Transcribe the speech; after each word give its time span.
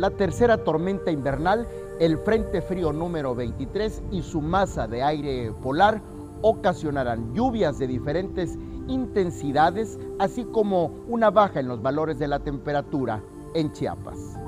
la 0.00 0.08
tercera 0.08 0.64
tormenta 0.64 1.10
invernal, 1.10 1.68
el 1.98 2.16
Frente 2.16 2.62
Frío 2.62 2.90
número 2.90 3.34
23 3.34 4.02
y 4.10 4.22
su 4.22 4.40
masa 4.40 4.88
de 4.88 5.02
aire 5.02 5.52
polar 5.62 6.00
ocasionarán 6.40 7.34
lluvias 7.34 7.78
de 7.78 7.86
diferentes 7.86 8.56
intensidades, 8.88 9.98
así 10.18 10.44
como 10.44 10.86
una 11.06 11.30
baja 11.30 11.60
en 11.60 11.68
los 11.68 11.82
valores 11.82 12.18
de 12.18 12.28
la 12.28 12.38
temperatura 12.38 13.22
en 13.52 13.70
Chiapas. 13.72 14.38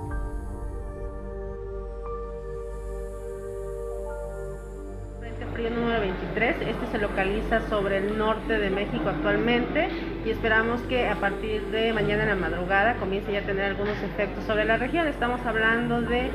Número 5.71 6.01
23, 6.01 6.57
este 6.61 6.87
se 6.91 6.99
localiza 6.99 7.61
sobre 7.69 7.99
el 7.99 8.19
norte 8.19 8.59
de 8.59 8.69
México 8.71 9.09
actualmente 9.09 9.89
y 10.27 10.31
esperamos 10.31 10.81
que 10.83 11.09
a 11.09 11.15
partir 11.17 11.62
de 11.67 11.93
mañana 11.93 12.25
en 12.25 12.31
la 12.31 12.35
madrugada 12.35 12.97
comience 12.97 13.33
ya 13.33 13.41
a 13.41 13.43
tener 13.43 13.67
algunos 13.67 13.97
efectos 14.03 14.45
sobre 14.45 14.65
la 14.65 14.77
región. 14.77 15.07
Estamos 15.07 15.41
hablando 15.47 16.03
de 16.03 16.30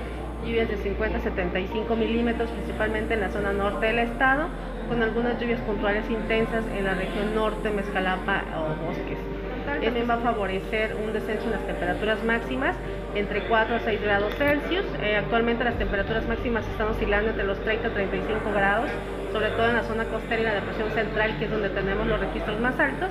lluvias 0.46 0.70
de 0.70 0.78
50 0.78 1.18
a 1.18 1.22
75 1.22 1.96
milímetros, 1.98 2.50
principalmente 2.52 3.16
en 3.16 3.22
la 3.22 3.30
zona 3.30 3.52
norte 3.52 3.88
del 3.88 4.00
estado, 4.00 4.48
con 4.88 5.04
algunas 5.04 5.40
lluvias 5.42 5.60
puntuales 5.62 6.10
intensas 6.10 6.64
en 6.78 6.86
la 6.86 6.94
región 6.94 7.36
norte, 7.36 7.70
Mezcalapa 7.70 8.44
o 8.56 8.86
Bosques. 8.88 9.18
También 9.68 10.10
va 10.10 10.14
a 10.16 10.20
favorecer 10.20 10.96
un 10.96 11.12
descenso 11.12 11.46
en 11.46 11.52
las 11.52 11.68
temperaturas 11.68 12.24
máximas 12.24 12.76
entre 13.16 13.42
4 13.42 13.76
a 13.76 13.80
6 13.80 14.02
grados 14.02 14.34
Celsius. 14.36 14.86
Eh, 15.02 15.18
actualmente 15.18 15.64
las 15.66 15.78
temperaturas 15.78 16.26
máximas 16.28 16.66
están 16.68 16.88
oscilando 16.88 17.32
entre 17.32 17.44
los 17.44 17.60
30 17.60 17.88
a 17.88 17.92
35 17.92 18.52
grados, 18.54 18.90
sobre 19.34 19.50
todo 19.50 19.68
en 19.68 19.76
la 19.76 19.84
zona 19.84 20.06
costera 20.06 20.42
y 20.42 20.46
la 20.46 20.54
depresión 20.56 20.90
central, 20.92 21.38
que 21.38 21.46
es 21.46 21.52
donde 21.52 21.70
tenemos 21.70 22.08
los 22.08 22.20
registros 22.20 22.60
más 22.62 22.80
altos. 22.80 23.10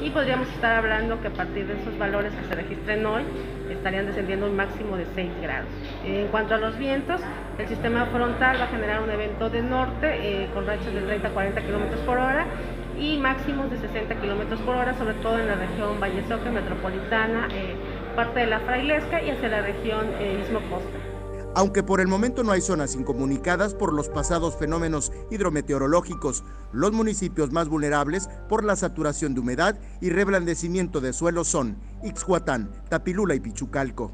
Y 0.00 0.10
podríamos 0.10 0.48
estar 0.48 0.76
hablando 0.76 1.20
que 1.20 1.28
a 1.28 1.32
partir 1.32 1.66
de 1.66 1.74
esos 1.78 1.98
valores 1.98 2.32
que 2.32 2.44
se 2.48 2.54
registren 2.54 3.04
hoy, 3.04 3.22
estarían 3.68 4.06
descendiendo 4.06 4.46
un 4.46 4.56
máximo 4.56 4.96
de 4.96 5.04
6 5.14 5.30
grados. 5.42 5.68
En 6.04 6.28
cuanto 6.28 6.54
a 6.54 6.58
los 6.58 6.78
vientos, 6.78 7.20
el 7.58 7.68
sistema 7.68 8.06
frontal 8.06 8.58
va 8.60 8.64
a 8.64 8.68
generar 8.68 9.02
un 9.02 9.10
evento 9.10 9.50
de 9.50 9.60
norte 9.60 10.08
eh, 10.22 10.48
con 10.54 10.66
rachas 10.66 10.94
de 10.94 11.00
30 11.00 11.28
a 11.28 11.30
40 11.32 11.60
kilómetros 11.62 12.00
por 12.00 12.16
hora 12.16 12.46
y 13.00 13.16
máximos 13.18 13.70
de 13.70 13.78
60 13.78 14.20
kilómetros 14.20 14.60
por 14.60 14.76
hora, 14.76 14.96
sobre 14.98 15.14
todo 15.14 15.38
en 15.38 15.46
la 15.46 15.54
región 15.54 16.00
Valle 16.00 16.22
Metropolitana, 16.50 17.48
eh, 17.52 17.76
parte 18.16 18.40
de 18.40 18.46
la 18.46 18.60
Frailesca 18.60 19.22
y 19.22 19.30
hacia 19.30 19.48
la 19.48 19.62
región 19.62 20.06
eh, 20.18 20.40
Istmo 20.42 20.60
Costa. 20.68 20.98
Aunque 21.54 21.82
por 21.82 22.00
el 22.00 22.08
momento 22.08 22.44
no 22.44 22.52
hay 22.52 22.60
zonas 22.60 22.94
incomunicadas 22.94 23.74
por 23.74 23.92
los 23.92 24.08
pasados 24.08 24.56
fenómenos 24.56 25.12
hidrometeorológicos, 25.30 26.44
los 26.72 26.92
municipios 26.92 27.52
más 27.52 27.68
vulnerables 27.68 28.28
por 28.48 28.64
la 28.64 28.76
saturación 28.76 29.34
de 29.34 29.40
humedad 29.40 29.78
y 30.00 30.10
reblandecimiento 30.10 31.00
de 31.00 31.12
suelo 31.12 31.44
son 31.44 31.78
Ixhuatán, 32.02 32.70
Tapilula 32.88 33.34
y 33.34 33.40
Pichucalco. 33.40 34.12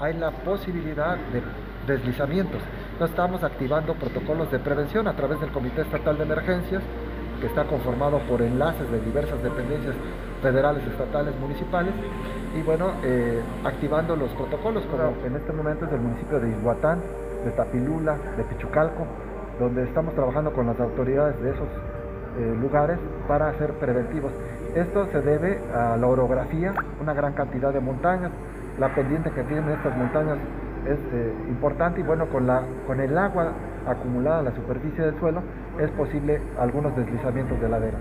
Hay 0.00 0.14
la 0.14 0.32
posibilidad 0.44 1.16
de 1.16 1.42
deslizamientos. 1.86 2.62
estamos 3.00 3.42
activando 3.42 3.94
protocolos 3.94 4.50
de 4.50 4.58
prevención 4.58 5.08
a 5.08 5.16
través 5.16 5.40
del 5.40 5.50
Comité 5.50 5.82
Estatal 5.82 6.18
de 6.18 6.24
Emergencias, 6.24 6.82
que 7.42 7.48
está 7.48 7.64
conformado 7.64 8.20
por 8.30 8.40
enlaces 8.40 8.88
de 8.92 9.00
diversas 9.00 9.42
dependencias 9.42 9.96
federales, 10.40 10.86
estatales, 10.86 11.34
municipales, 11.40 11.92
y 12.56 12.62
bueno, 12.62 12.92
eh, 13.02 13.42
activando 13.64 14.14
los 14.14 14.30
protocolos, 14.30 14.84
como 14.86 15.12
en 15.26 15.34
este 15.34 15.52
momento 15.52 15.86
es 15.86 15.92
el 15.92 16.00
municipio 16.00 16.38
de 16.38 16.50
Izhuatán, 16.50 17.00
de 17.44 17.50
Tapilula, 17.50 18.16
de 18.36 18.44
Pichucalco, 18.44 19.06
donde 19.58 19.82
estamos 19.82 20.14
trabajando 20.14 20.52
con 20.52 20.66
las 20.66 20.78
autoridades 20.78 21.34
de 21.42 21.50
esos 21.50 21.66
eh, 22.38 22.56
lugares 22.60 22.98
para 23.26 23.48
hacer 23.48 23.72
preventivos. 23.72 24.30
Esto 24.76 25.08
se 25.10 25.20
debe 25.20 25.60
a 25.74 25.96
la 25.96 26.06
orografía, 26.06 26.72
una 27.00 27.12
gran 27.12 27.32
cantidad 27.32 27.72
de 27.72 27.80
montañas, 27.80 28.30
la 28.78 28.94
pendiente 28.94 29.32
que 29.32 29.42
tienen 29.42 29.68
estas 29.68 29.96
montañas 29.96 30.38
es 30.86 30.98
eh, 31.12 31.34
importante 31.48 32.00
y 32.00 32.04
bueno, 32.04 32.26
con, 32.26 32.46
la, 32.46 32.62
con 32.86 33.00
el 33.00 33.18
agua 33.18 33.50
acumulada 33.86 34.40
en 34.40 34.44
la 34.46 34.54
superficie 34.54 35.04
del 35.04 35.18
suelo 35.18 35.42
es 35.78 35.90
posible 35.92 36.40
algunos 36.58 36.96
deslizamientos 36.96 37.60
de 37.60 37.68
ladera. 37.68 37.98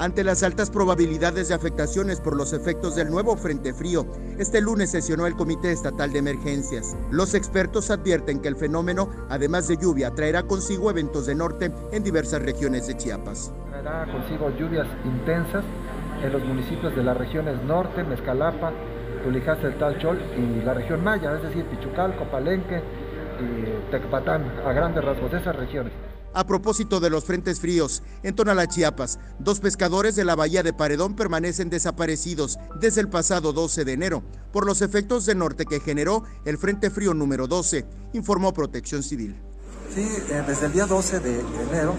Ante 0.00 0.22
las 0.22 0.44
altas 0.44 0.70
probabilidades 0.70 1.48
de 1.48 1.54
afectaciones 1.54 2.20
por 2.20 2.36
los 2.36 2.52
efectos 2.52 2.94
del 2.94 3.10
nuevo 3.10 3.36
Frente 3.36 3.74
Frío, 3.74 4.06
este 4.38 4.60
lunes 4.60 4.92
sesionó 4.92 5.26
el 5.26 5.34
Comité 5.34 5.72
Estatal 5.72 6.12
de 6.12 6.20
Emergencias. 6.20 6.96
Los 7.10 7.34
expertos 7.34 7.90
advierten 7.90 8.40
que 8.40 8.46
el 8.46 8.54
fenómeno, 8.54 9.10
además 9.28 9.66
de 9.66 9.76
lluvia, 9.76 10.14
traerá 10.14 10.44
consigo 10.44 10.88
eventos 10.88 11.26
de 11.26 11.34
norte 11.34 11.72
en 11.90 12.04
diversas 12.04 12.42
regiones 12.42 12.86
de 12.86 12.96
Chiapas. 12.96 13.52
Traerá 13.70 14.06
consigo 14.12 14.50
lluvias 14.56 14.86
intensas 15.04 15.64
en 16.22 16.32
los 16.32 16.44
municipios 16.44 16.94
de 16.94 17.02
las 17.02 17.16
regiones 17.16 17.60
norte, 17.64 18.04
Mezcalapa, 18.04 18.70
Tulijaste, 19.24 19.66
el 19.66 19.78
Talchol 19.78 20.20
y 20.36 20.64
la 20.64 20.74
región 20.74 21.02
Maya, 21.02 21.34
es 21.34 21.42
decir, 21.42 21.64
Pichucalco, 21.64 22.24
Palenque 22.30 22.80
y 23.40 23.90
Tecpatán, 23.90 24.44
a 24.64 24.72
grandes 24.72 25.04
rasgos 25.04 25.30
de 25.30 25.38
esas 25.38 25.56
regiones. 25.56 25.92
A 26.34 26.46
propósito 26.46 27.00
de 27.00 27.10
los 27.10 27.24
frentes 27.24 27.58
fríos, 27.58 28.02
en 28.22 28.36
Tonalá, 28.36 28.66
Chiapas, 28.66 29.18
dos 29.38 29.60
pescadores 29.60 30.14
de 30.14 30.24
la 30.24 30.36
bahía 30.36 30.62
de 30.62 30.72
Paredón 30.72 31.16
permanecen 31.16 31.70
desaparecidos 31.70 32.58
desde 32.78 33.00
el 33.00 33.08
pasado 33.08 33.52
12 33.52 33.84
de 33.84 33.92
enero 33.92 34.22
por 34.52 34.66
los 34.66 34.82
efectos 34.82 35.24
de 35.24 35.34
norte 35.34 35.64
que 35.64 35.80
generó 35.80 36.24
el 36.44 36.58
Frente 36.58 36.90
Frío 36.90 37.14
número 37.14 37.46
12, 37.46 37.86
informó 38.12 38.52
Protección 38.52 39.02
Civil. 39.02 39.36
Sí, 39.94 40.06
eh, 40.30 40.44
desde 40.46 40.66
el 40.66 40.72
día 40.72 40.86
12 40.86 41.20
de 41.20 41.40
enero, 41.40 41.94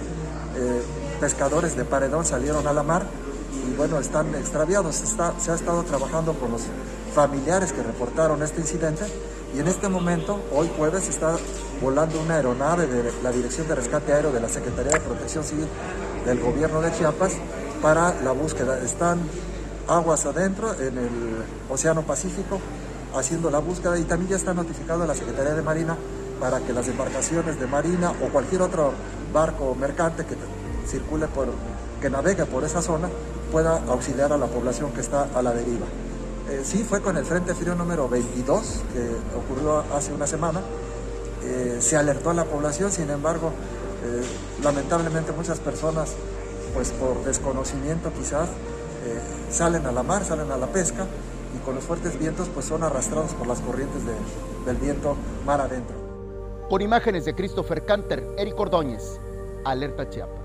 eh, 0.56 0.82
pescadores 1.20 1.76
de 1.76 1.86
Paredón 1.86 2.24
salieron 2.24 2.68
a 2.68 2.74
la 2.74 2.84
mar 2.84 3.08
y 3.68 3.76
bueno, 3.76 4.00
están 4.00 4.36
extraviados. 4.36 4.96
se 4.96 5.52
ha 5.52 5.56
estado 5.56 5.84
trabajando 5.84 6.34
con 6.34 6.52
los 6.52 6.62
familiares 7.14 7.74
que 7.74 7.84
reportaron 7.84 8.42
este 8.44 8.62
incidente 8.62 9.04
y 9.56 9.60
en 9.60 9.68
este 9.68 9.90
momento, 9.90 10.40
hoy 10.54 10.70
jueves, 10.78 11.08
está 11.10 11.36
volando 11.82 12.22
una 12.22 12.36
aeronave 12.36 12.86
de 12.86 13.12
la 13.24 13.32
Dirección 13.32 13.68
de 13.68 13.76
Rescate 13.76 14.14
Aéreo 14.14 14.32
de 14.32 14.40
la 14.40 14.50
Secretaría 14.50 14.92
de 14.92 15.00
Protección 15.00 15.44
Civil 15.44 15.68
del 16.26 16.40
Gobierno 16.40 16.82
de 16.82 16.92
Chiapas 16.92 17.34
para 17.82 18.14
la 18.22 18.32
búsqueda. 18.32 18.80
Están 18.80 19.20
aguas 19.88 20.26
adentro 20.26 20.74
en 20.80 20.98
el 20.98 21.10
Océano 21.70 22.04
Pacífico 22.04 22.60
haciendo 23.16 23.50
la 23.50 23.58
búsqueda 23.58 23.98
y 23.98 24.04
también 24.04 24.30
ya 24.32 24.36
está 24.36 24.54
notificado 24.54 25.04
a 25.04 25.08
la 25.08 25.16
Secretaría 25.16 25.56
de 25.56 25.64
Marina 25.64 25.98
para 26.40 26.60
que 26.60 26.72
las 26.72 26.88
embarcaciones 26.88 27.60
de 27.60 27.66
Marina 27.66 28.12
o 28.24 28.30
cualquier 28.32 28.62
otro 28.62 28.94
barco 29.34 29.74
mercante 29.74 30.26
que 30.26 30.36
circule 30.88 31.28
por, 31.28 31.48
que 32.00 32.10
navegue 32.10 32.46
por 32.46 32.64
esa 32.64 32.82
zona 32.84 33.10
pueda 33.52 33.82
auxiliar 33.88 34.32
a 34.32 34.38
la 34.38 34.46
población 34.46 34.92
que 34.92 35.02
está 35.02 35.28
a 35.34 35.42
la 35.42 35.54
deriva. 35.54 35.88
Eh, 36.50 36.62
sí, 36.64 36.84
fue 36.84 37.02
con 37.02 37.16
el 37.16 37.26
Frente 37.26 37.54
Frío 37.54 37.76
número 37.76 38.10
22, 38.10 38.82
que 38.92 39.38
ocurrió 39.38 39.84
hace 39.94 40.12
una 40.14 40.26
semana. 40.26 40.62
Eh, 41.44 41.78
se 41.80 41.96
alertó 41.96 42.32
a 42.32 42.34
la 42.34 42.46
población, 42.46 42.92
sin 42.92 43.10
embargo, 43.12 43.52
eh, 44.04 44.24
lamentablemente 44.64 45.32
muchas 45.32 45.60
personas, 45.60 46.14
pues 46.74 46.90
por 46.92 47.24
desconocimiento 47.24 48.12
quizás, 48.14 48.50
salen 49.50 49.86
a 49.88 49.92
la 49.92 50.04
mar, 50.04 50.24
salen 50.24 50.52
a 50.52 50.58
la 50.58 50.68
pesca 50.68 51.08
y 51.56 51.66
con 51.66 51.74
los 51.74 51.84
fuertes 51.84 52.20
vientos 52.20 52.48
pues 52.54 52.66
son 52.66 52.84
arrastrados 52.84 53.32
por 53.32 53.48
las 53.48 53.60
corrientes 53.62 54.02
del 54.66 54.76
viento 54.76 55.16
mar 55.46 55.62
adentro. 55.62 55.96
Con 56.70 56.82
imágenes 56.82 57.26
de 57.26 57.34
Christopher 57.34 57.86
Canter, 57.86 58.28
Eric 58.38 58.60
Ordóñez, 58.60 59.20
Alerta 59.66 60.08
Chiapas. 60.10 60.39